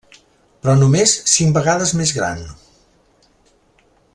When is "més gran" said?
2.01-2.43